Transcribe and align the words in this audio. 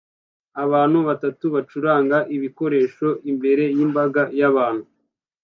Abantu 0.63 0.97
batatu 1.07 1.45
bacuranga 1.55 2.17
ibikoresho 2.35 3.07
imbere 3.31 3.63
yimbaga 3.77 4.21
yabantu 4.39 4.85